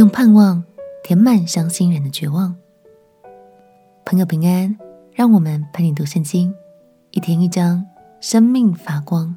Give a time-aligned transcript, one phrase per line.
[0.00, 0.64] 用盼望
[1.04, 2.56] 填满伤心人的绝望。
[4.06, 4.74] 朋友平安，
[5.12, 6.54] 让我们陪你读圣经，
[7.10, 7.84] 一天一章，
[8.18, 9.36] 生命发光。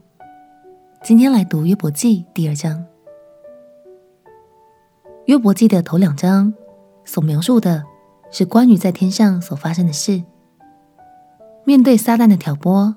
[1.04, 2.82] 今天来读约伯记第二章。
[5.26, 6.54] 约伯记的头两章
[7.04, 7.84] 所描述的
[8.32, 10.24] 是关于在天上所发生的事。
[11.66, 12.96] 面对撒旦的挑拨，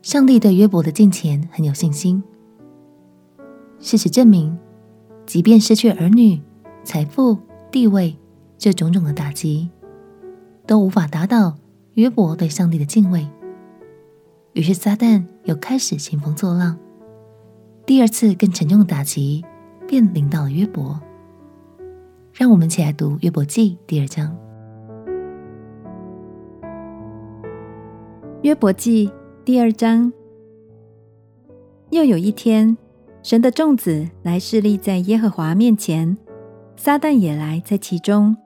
[0.00, 2.24] 上帝对约伯的敬虔很有信心。
[3.78, 4.58] 事实证明，
[5.26, 6.40] 即便失去儿女、
[6.84, 7.36] 财富、
[7.72, 8.14] 地位
[8.58, 9.68] 这种种的打击，
[10.66, 11.56] 都无法打倒
[11.94, 13.26] 约伯对上帝的敬畏。
[14.52, 16.78] 于是撒旦又开始兴风作浪，
[17.84, 19.44] 第二次更沉重的打击
[19.88, 21.00] 便临到了约伯。
[22.32, 24.36] 让我们一起来读约伯记第二章。
[28.42, 29.10] 约伯记
[29.44, 30.12] 第二章。
[31.90, 32.76] 又有一天，
[33.22, 36.16] 神的众子来侍立在耶和华面前，
[36.76, 38.36] 撒旦也来在其中。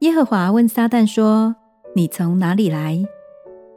[0.00, 1.56] 耶和华问撒旦说
[1.96, 3.04] ：“你从哪里来？”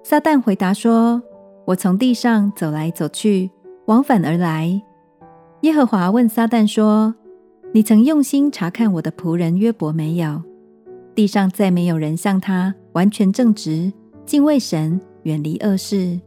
[0.03, 1.21] 撒旦回答说
[1.65, 3.51] ：“我从地上走来走去，
[3.85, 4.81] 往返而来。”
[5.61, 7.15] 耶和华问撒旦说
[7.73, 10.41] ：“你曾用心察看我的仆人约伯没有？
[11.15, 13.91] 地上再没有人像他完全正直，
[14.25, 16.21] 敬畏神。”远离恶事，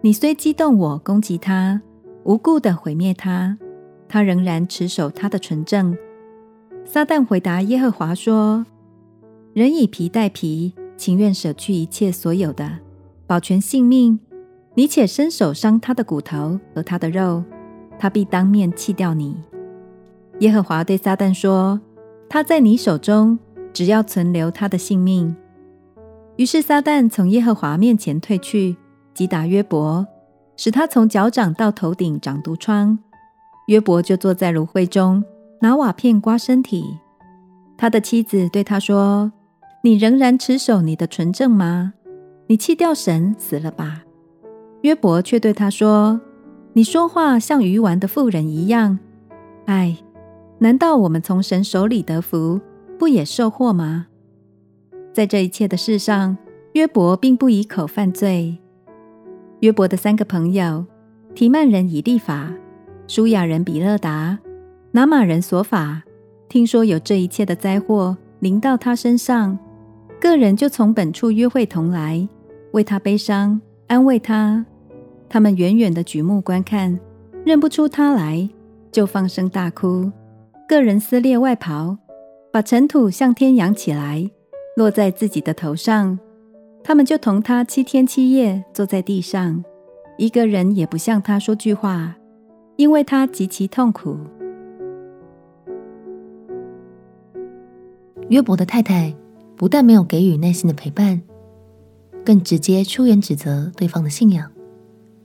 [0.00, 1.82] 你虽激动我攻击他，
[2.22, 3.58] 无故的毁灭他，
[4.08, 5.96] 他仍然持守他的纯正。
[6.90, 8.64] 撒旦回答耶和华说
[9.52, 12.78] ：“人以皮代皮，情愿舍去一切所有的，
[13.26, 14.18] 保全性命。
[14.74, 17.44] 你且伸手伤他的骨头和他的肉，
[17.98, 19.36] 他必当面弃掉你。”
[20.40, 21.78] 耶和华对撒旦说
[22.26, 23.38] ：“他在你手中，
[23.74, 25.36] 只要存留他的性命。”
[26.36, 28.74] 于是撒旦从耶和华面前退去，
[29.12, 30.06] 击打约伯，
[30.56, 32.98] 使他从脚掌到头顶长毒疮。
[33.66, 35.22] 约伯就坐在炉灰中，
[35.60, 36.98] 拿瓦片刮身体。
[37.76, 39.32] 他的妻子对他说
[39.84, 41.94] ：“你仍然持守你的纯正吗？
[42.46, 44.02] 你弃掉神，死了吧。”
[44.82, 46.20] 约伯却对他说
[46.74, 48.98] ：“你说话像鱼丸的妇人一样。
[49.66, 49.98] 唉，
[50.58, 52.60] 难道我们从神手里得福，
[52.98, 54.06] 不也受祸吗？”
[55.12, 56.36] 在这一切的事上，
[56.74, 58.58] 约伯并不以口犯罪。
[59.60, 60.86] 约伯的三个朋友：
[61.34, 62.52] 提曼人以利法、
[63.08, 64.38] 舒亚人比勒达、
[64.90, 66.02] 拿玛人索法，
[66.48, 69.58] 听说有这一切的灾祸临到他身上，
[70.18, 72.26] 个人就从本处约会同来，
[72.72, 74.64] 为他悲伤，安慰他。
[75.28, 76.98] 他们远远的举目观看，
[77.44, 78.48] 认不出他来，
[78.90, 80.10] 就放声大哭，
[80.66, 81.98] 个人撕裂外袍，
[82.50, 84.30] 把尘土向天扬起来。
[84.74, 86.18] 落在自己的头上，
[86.82, 89.62] 他们就同他七天七夜坐在地上，
[90.16, 92.16] 一个人也不向他说句话，
[92.76, 94.16] 因为他极其痛苦。
[98.28, 99.14] 约伯的太太
[99.56, 101.22] 不但没有给予耐心的陪伴，
[102.24, 104.50] 更直接出言指责对方的信仰，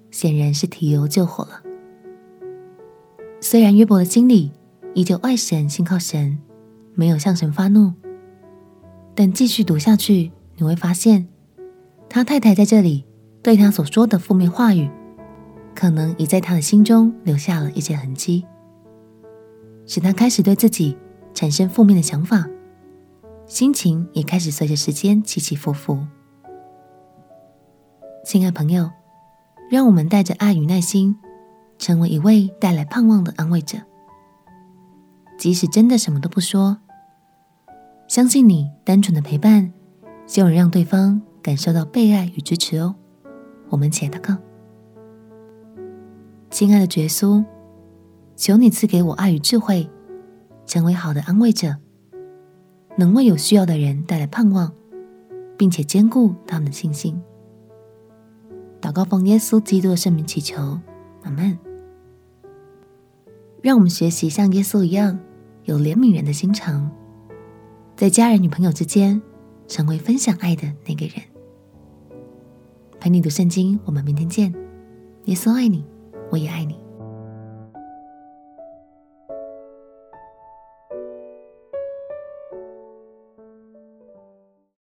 [0.09, 1.61] 显然是提油救火了。
[3.41, 4.51] 虽然约伯的心里
[4.93, 6.39] 依旧爱神，信靠神，
[6.95, 7.93] 没有向神发怒。
[9.13, 11.27] 但继续读下去，你会发现，
[12.09, 13.03] 他太太在这里
[13.43, 14.89] 对他所说的负面话语，
[15.75, 18.45] 可能已在他的心中留下了一些痕迹，
[19.85, 20.97] 使他开始对自己
[21.33, 22.47] 产生负面的想法，
[23.45, 25.99] 心情也开始随着时间起起伏伏。
[28.25, 28.89] 亲爱朋友，
[29.69, 31.17] 让我们带着爱与耐心，
[31.77, 33.77] 成为一位带来盼望的安慰者，
[35.37, 36.77] 即使真的什么都不说。
[38.07, 39.73] 相信你单纯的陪伴，
[40.25, 42.95] 就能让对方感受到被爱与支持哦。
[43.69, 44.37] 我们且祷告，
[46.49, 47.43] 亲爱的耶稣，
[48.35, 49.89] 求你赐给我爱与智慧，
[50.65, 51.75] 成为好的安慰者，
[52.95, 54.71] 能为有需要的人带来盼望，
[55.57, 57.19] 并且坚固他们的信心。
[58.81, 60.79] 祷告奉耶稣基督的圣名祈求，
[61.23, 61.57] 阿门。
[63.61, 65.17] 让我们学习像耶稣一样，
[65.63, 66.91] 有怜悯人的心肠。
[67.95, 69.21] 在家人、与朋友之间，
[69.67, 71.15] 成为分享爱的那个人。
[72.99, 74.53] 陪你读圣经，我们明天见。
[75.25, 75.85] 耶稣爱你，
[76.29, 76.82] 我也爱你。